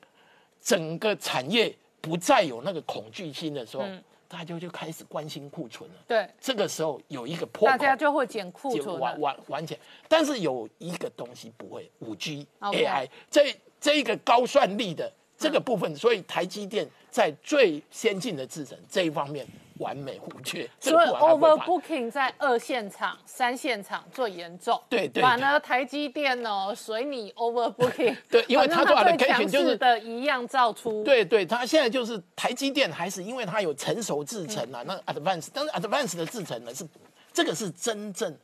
[0.63, 3.85] 整个产业不再有那个恐惧心的时候，
[4.29, 5.97] 大家就开始关心库存了。
[6.07, 9.21] 对，这个时候有一个破口，大家就会减库存完。
[9.21, 19.45] 完完全，但是有一个东西不会，五 G、AI 这这一个高算力的这个部分，所以台积电在最先进的制程这一方面
[19.79, 20.69] 完美无缺。
[20.79, 25.23] 这所以 overbooking 在二线厂、三线厂最严重，对对对。
[25.23, 36.87] 反而台积电哦，随你 overbooking， 对因为它做反正它 allocation 最强就是的一样造出，对对，它现在就是台积电，还是因为它有成熟制程啊，那 advance，但是 advance 的制程呢是
[37.33, 38.37] 这个是真正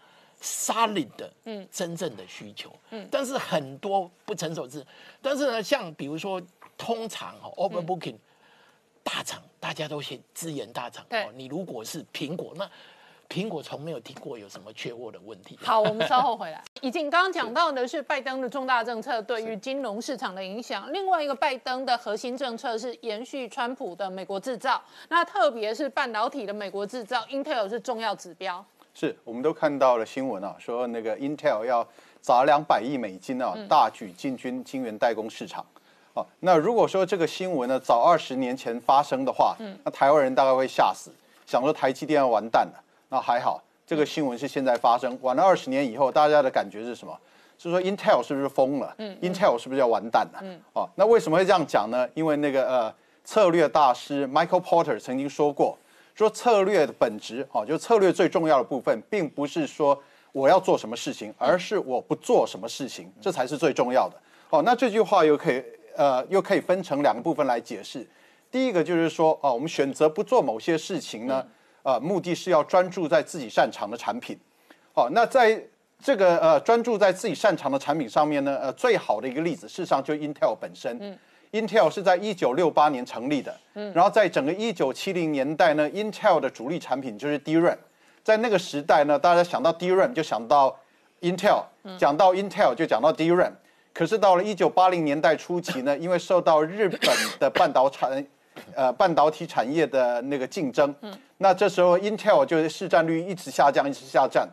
[0.43, 4.85] solid 的，嗯，真正的需求，嗯，但是很多不成熟制，
[5.23, 6.41] 但是呢，像比如说，
[6.77, 8.17] 通常哦，overbooking，
[9.03, 12.71] 大厂大家都先资源大厂，对哦，你如果是苹果，那
[13.31, 16.63] 苹果从没有听过有什么缺货的问题，好，我们稍后回来。
[16.83, 28.63] 已经刚刚讲到的是拜登的重大政策对于金融市场的影响，另外一个拜登的核心政策是延续川普的美国制造，那特别是半导体的美国制造，Intel 是重要指标。
[28.93, 31.89] 是，我们都看到了新闻啊，说那个 Intel 要
[32.21, 35.65] 砸两百亿美金啊，大举进军晶圆代工市场。
[36.15, 41.11] 哦，那如果说这个新闻呢早二十年前发生的话，嗯那台湾人大概会吓死，
[41.47, 42.85] 想说台积电要完蛋了。
[43.09, 47.17] 那还好，这个新闻是现在发生，晚了二十年以后，大家的感觉是什么？
[47.59, 48.95] 是说 Intel 是不是疯了？
[48.99, 50.41] 嗯，Intel 是不是要完蛋了？
[50.43, 52.09] 嗯，哦，那为什么会这样讲呢？
[52.15, 55.79] 因为那个呃策略大师 Michael Porter 曾经说过，
[56.15, 60.01] 说策略的本质，哦，就策略最重要的部分，并不是说
[60.33, 64.17] 我要做什么事情，而是我不做什么事情，这才是最重要的。
[64.51, 65.63] 哦，那这句话又可以
[65.97, 68.07] 呃又可以分成两个部分来解释。
[68.51, 71.45] 第一个就是说，哦，我们选择不做某些事情呢，
[71.83, 74.39] 呃，目的是要专注在自己擅长的产品。
[74.93, 75.61] 好，那在
[76.01, 80.97] 这个呃专注在自己擅长的产品上面呢，呃，最好的一个例子，事实上就 Intel 本身。
[81.01, 81.19] 嗯
[81.51, 87.79] ，Intel 是在一九六八年成立的，嗯，然后在整个一九七零年代呢，Intel 的主力产品就是 DRAM。
[88.23, 90.79] 在那个时代呢，大家想到 DRAM 就想到
[91.23, 91.65] Intel，
[91.99, 93.53] 讲到 Intel 就讲到 DRAM。
[93.95, 97.01] 可是到了一九八零年代初期呢， 因为受到日本
[97.39, 98.23] 的半导产
[98.75, 100.95] 呃半导体产业的那个竞争，
[101.39, 104.47] 那这时候 Intel 就是市占率一直下降，一直下降。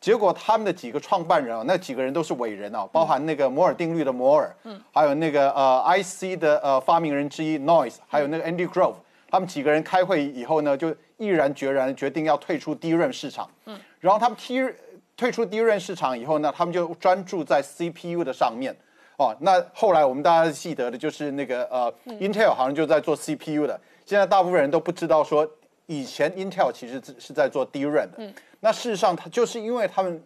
[0.00, 8.94] 结果他们的几个创办人啊，那几个人都是伟人啊，包含那个摩尔定律的摩尔，嗯还有那个呃 IC 的呃发明人之一 Noise，还有那个 Andy Grove，
[9.28, 13.48] 他们几个人开会以后呢，就毅然决然决定要退出 DRAM 市场。
[13.66, 14.74] 嗯然后他们退
[15.16, 18.76] 退出 DRAM 市场以后呢，他们就专注在 CPU 的上面。
[19.18, 25.48] 哦，那后来我们大家记得的就是那个呃、Intel 好像就在做 CPU 的，现在大部分人都不知道说
[25.86, 28.32] 以前 Intel 其实是是在做 DRAM 的。
[28.60, 30.22] 那事实上，它就是因为他们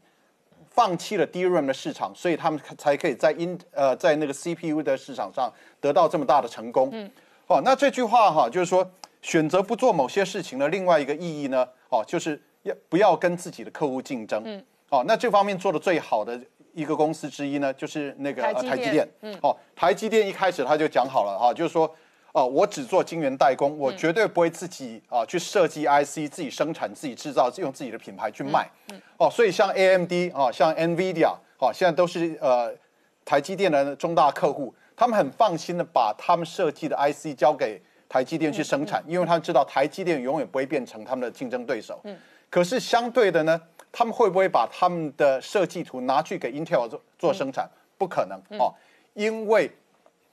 [0.70, 5.50] 放弃了 DRAM 的市场，所以他们才可以在 in 呃在那个 CPU 的市场上
[5.80, 6.90] 得到这么大的成功。
[6.92, 7.10] 嗯，
[7.46, 8.88] 哦，那这句话哈，就是说
[9.22, 14.42] 选择不做某些事情的另外一个意义呢，哦，就是要不要跟自己的客户竞争。
[14.44, 16.38] 嗯，哦，那这方面做的最好的
[16.72, 19.08] 一个公司之一呢，就是那个台积电呃台积电。
[19.20, 21.92] 嗯，哦，台积电一开始他就讲好了哈，就是说。
[22.34, 28.66] 哦，我只做晶圆代工，我绝对不会自己啊去设计 IC，自己生产、自己制造，用自己的品牌去卖。
[29.18, 32.72] 哦，所以像 AMD 啊，像 NVIDIA 啊，现在都是呃
[33.22, 42.02] 台积电的中大客户，他们很放心的把他们设计的 IC 交给台积电去生产，因为他们知道台积电永远不会变成他们的竞争对手。
[42.48, 43.60] 可是相对的呢，
[43.92, 47.68] 他们会不会把他们的设计图拿去给 Intel 做做生产？
[47.98, 48.74] 不可能哦，
[49.14, 49.70] 因为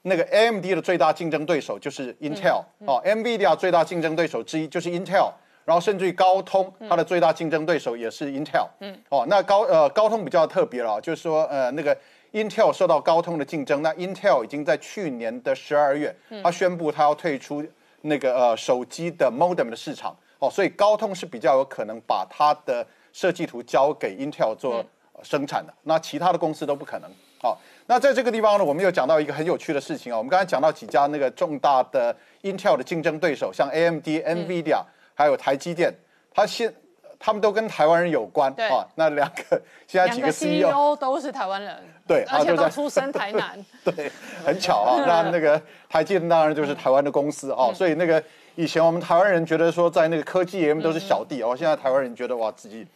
[0.02, 5.30] 那个 AMD 的最大竞争对手就是 Intel 哦，NVIDIA 最大竞争对手之一就是 Intel，
[5.64, 8.66] 然后甚至于高通它的最大竞争对手也是 Intel。
[8.80, 11.96] 嗯，哦，那高呃高通比较特别了，就是说呃那个
[12.32, 17.64] Intel 受到高通的竞争，那 Intel 已经在去年的十二月，它宣布它要退出
[18.00, 20.16] 那个呃手机的 modem 的市场。
[20.38, 27.10] 哦，所以高通是比较有可能把它的设计图交给 Intel 做呃生产的，那其他的公司都不可能。
[27.42, 30.18] 好、那在这个地方呢，我们又讲到一个很有趣的事情啊。
[30.18, 34.82] 我们刚才讲到几家那个重大的 Intel 的竞争对手，像 AMD、NVIDIA，、
[35.14, 35.90] 还有台积电，
[36.34, 36.74] 它现
[37.18, 38.86] 他们都跟台湾人有关对啊。
[38.94, 43.58] 那两个现在几个 E CEO，CEO 都是台湾人，对而且都出生台南。
[43.84, 44.12] 对，
[44.44, 45.04] 很巧啊。
[45.06, 48.22] 那那个台积电当然就是台湾的公司哦，所以那个
[48.60, 52.86] 以前我们台湾人觉得说在那个科技业都是小弟哦，现在台湾人觉得哇自己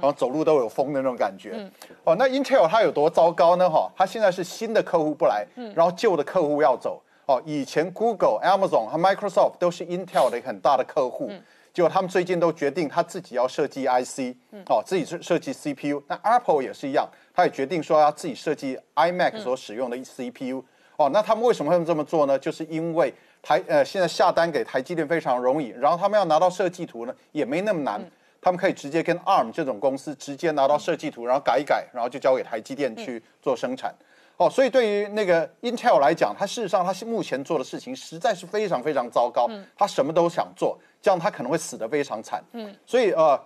[0.00, 1.64] 好像走路都有风的那种感觉。
[2.02, 3.70] 哦，那 Intel 它有多糟糕呢？
[3.70, 7.00] 哈，它现在是新的客户不来，然后旧的客户要走。
[7.26, 11.30] 哦，以前 Google、Amazon 和 Microsoft 都是 Intel 的很大的客户。
[11.72, 14.34] 结果他们最近都决定他自己要设计 IC，
[14.68, 16.02] 哦，自己设设计 CPU。
[16.08, 20.64] 那 Apple 也是一样，他也决定说要自己设计 iMac 所使用的 CPU。
[20.96, 22.36] 哦，那他们为什么会这么做呢？
[22.36, 28.00] 就是因为台呃现在下单给台积电非常容易，然后他们要拿到设计图呢也没那么难，
[28.40, 33.92] 他们可以直接跟 ARM 这种公司直接拿到设计图，然后改一改，然后就交给台积电去做生产。
[34.38, 42.42] 哦，所以对于那个 Intel 来讲，它事实上它是目前做的事情实在是非常非常糟糕，它什么都想做，这样它可能会死得非常惨。
[42.52, 43.38] 嗯，所以呃，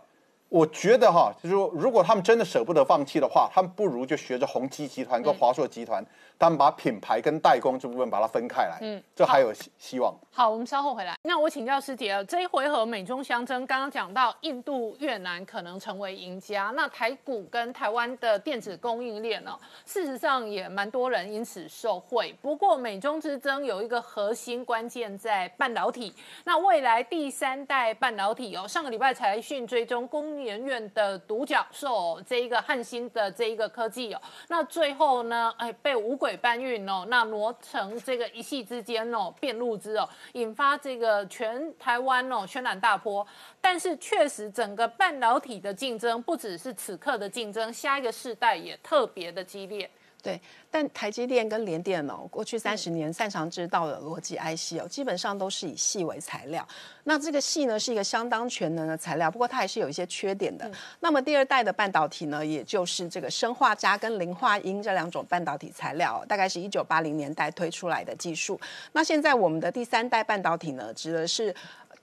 [0.49, 6.05] 我觉得哈，就是说如果他们真的舍不得放弃的话，他们不如就学着宏基集团跟华硕集团，
[6.39, 10.15] 他们把品牌跟代工这部分把它分开来，嗯，这还有希希望。
[10.31, 11.17] 好，我们稍后回来。
[11.23, 22.33] 那我请教师姐啊，这一回合美中相争，刚刚讲到印度、越南可能成为赢家，那台股跟台湾的电子供应链呢，事实上也蛮多人因此受惠。
[22.41, 30.07] 不过美中之争有一个核心关键在半导体，那未来第三代半导体哦，上个礼拜财讯追踪
[30.41, 40.09] 研院的独角兽这一个汉芯的这一个科技哦，那最后呢，哎被五鬼搬运哦，那挪成这个一系之间哦，变路之哦。
[40.33, 43.27] 引发这个全台湾哦轩然大波，
[43.61, 49.91] 但是确实整个半导体的竞争不只是此刻的竞争，下一个世代也特别的激烈。
[50.27, 50.41] 对，
[50.73, 56.67] 但台积电跟联电哦，过去三十年擅长制造的逻辑 IC 哦，基本上都是以细为材料。
[57.05, 60.69] 那这个细呢，是一个相当全能的材料，不过它还是有一些缺点的。
[60.99, 68.61] 那么第二代的半导体呢，也就是这个生化镓跟磷化铟这两种半导体材料，大概是一九八零年代推出来的技术。
[68.91, 71.55] 那现在我们的第三代半导体呢，指的是。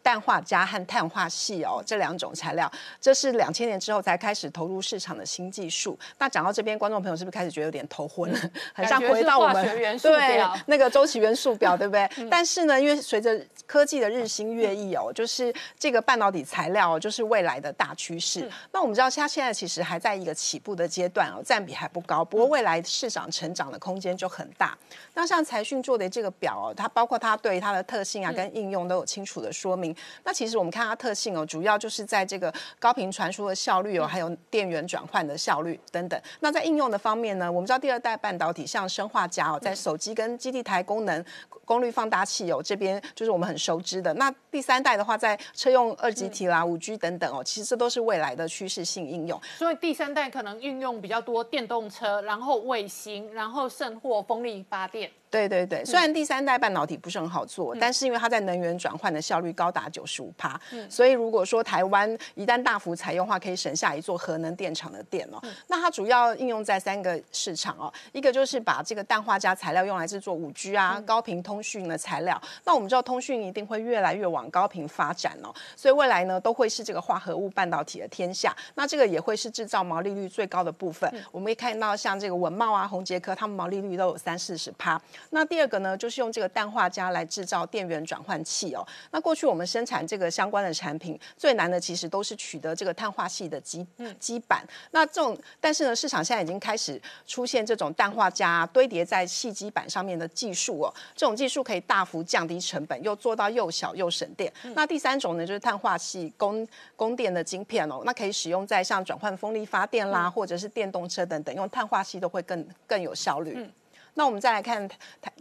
[0.04, 5.98] 氮化镓和碳化系哦，这两种材料，这是两千年之后才开始投入市场的新技术。
[6.20, 8.40] 那讲到这边，观众朋友是不是开始觉得有点头昏了？
[8.74, 9.66] 很像回到我们
[10.00, 12.08] 对那个周期元素表， 对不对？
[12.30, 18.52] 但是呢，因为随着科技的日新月异哦， 就是这个半导体材料就是未来的大趋势。
[18.74, 22.26] 那我们知道，它现在其实还在一个起步的阶段哦，占比还不高。
[22.26, 24.78] 不过未来市场成长的空间就很大。
[25.14, 29.93] 那像财讯做的这个表哦，它包括它对它的特性啊跟应用都有清楚的说明。
[30.24, 36.20] 那其实我们看它特性哦，主要就是在这个高频传输的效率哦，还有电源转换的效率等等。
[36.40, 41.24] 那在应用的方面呢，我们知道第二代半导体像生化镓哦，在手机跟基地台功能
[41.66, 44.14] 功率放大器哦这边就是我们很熟知的。
[44.16, 49.40] 那第三代的话，在车用二极体啦、五 G 等等哦，其实这都是未来的趋势性应用。
[49.58, 55.10] 所以第三代可能运用比较多电动车，然后卫星，然后甚或风力发电。
[55.34, 65.42] 对对对，虽然第三代半导体不是很好做，但是因为它在能源转换的效率高达九十五帕，所以如果说台湾一旦大幅采用的话，可以省下一座核能电厂的电哦。
[65.66, 72.40] 那它主要应用在三个市场哦，一个就是把这个氮化镓材料用来制作五 G 啊高频通讯的材料。
[72.64, 78.56] 那我们知道通讯一定会越来越往高频发展哦，所以未来呢都会是这个化合物半导体的天下。
[78.76, 81.12] 那这个也会是制造毛利率最高的部分。
[81.32, 85.02] 我们可以看到像这个文茂啊、宏杰科，他们毛利率都有三四十趴。
[85.32, 88.86] 那第二个呢，就是用这个氮化镓来制造电源转换器哦。
[89.12, 93.86] 那过去我们生产这个相关的产品，最难的其实都是取得这个碳化系的基
[94.20, 94.64] 基板。
[94.92, 100.94] 那这种，但是呢，市场现在已经开始出现这种氮化镓堆叠在细基板上面的技术哦。
[101.16, 104.52] 这种技术可以大幅降低成本，又做到又小又省电。
[104.76, 108.02] 那第三种呢，就是碳化系供供电的晶片哦。
[108.06, 113.70] 那可以使用在像转换风力发电啦，或者是电动车等等，用碳化系都会更更有效率。
[114.16, 114.88] 那我们再来看
[115.22, 115.32] 台。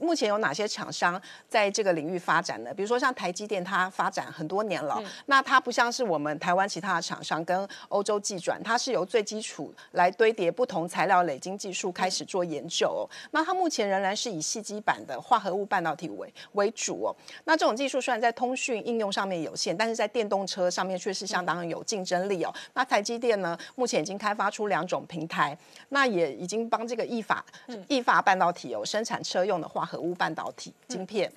[0.00, 2.72] 目前有哪些厂商在这个领域发展呢？
[2.74, 5.00] 比如说像台积电，它发展很多年了。
[5.26, 13.08] 那它不像是我们台湾其他的厂商跟欧洲技转，它是由最基础来堆叠不同材料累积技术开始做研究。
[13.30, 17.14] 那它目前仍然是以细基板的化合物半导体为为主哦。
[17.44, 22.52] 那这种技术虽然在通讯应用上面有限，但是在电动车上面却是相当有竞争力哦。
[22.72, 25.56] 那台积电呢，目前已经开发出两种平台，
[25.90, 27.44] 那也已经帮这个意法
[27.88, 29.86] 意法半导体有生产车用的化。
[29.92, 31.30] 合物半导体晶片。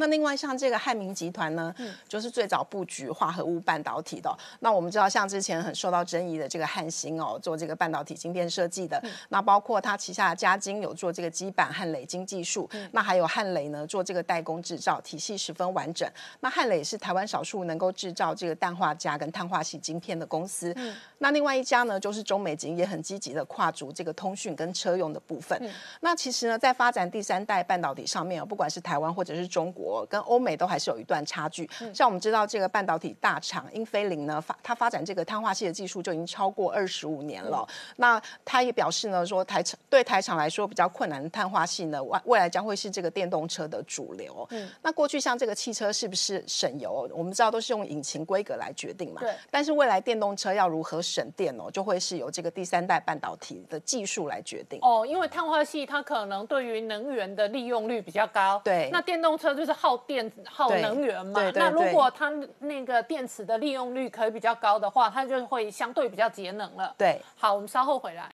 [0.00, 1.74] 那另外像这个汉明集团呢，
[2.08, 4.34] 就是最早布局化合物半导体的。
[4.60, 9.00] 那我们知道，像之前很受到争议的这个汉芯哦，做这个半导体晶片设计的。
[9.28, 12.66] 那包括它旗下的嘉晶有做这个基板和磊晶技术。
[12.92, 16.10] 那还有汉磊呢，做这个代工制造，体系十分完整。
[16.40, 20.74] 那汉磊是台湾少数能够制造这个氮化镓跟碳化系晶片的公司。
[21.18, 25.60] 那另外一家呢，就是中美晶，也很积极的跨足这个通讯跟车用的部分。
[26.00, 29.89] 那其实呢，在发展第三代半导体上面，不管是台湾或者是中国。
[30.08, 31.68] 跟欧美都还是有一段差距。
[31.94, 37.66] 像我们知道，这个半导体大厂英飞凌呢，发它发展这个碳化系的技术就已经超过二十五年了。
[37.96, 44.48] 那他也表示呢，说台厂对台厂来说比较困难的碳化系呢，未未来将会是这个电动车的主流。
[44.82, 47.08] 那过去像这个汽车是不是省油？
[47.14, 49.20] 我们知道都是用引擎规格来决定嘛。
[49.20, 49.34] 对。
[49.50, 54.78] 但是未来电动车要如何省电哦，就会是由这个第三代半导体的技术来决定。
[54.82, 58.60] 哦，因为碳化系它可能对于能源的利用率比较高。
[58.64, 58.88] 对。
[58.92, 66.94] 那电动车就是耗电耗能源嘛，那如果它那个电池的利用率可以比较高的话，它就会相对比较节能了。
[66.98, 68.28] 对，好，我们稍后回来。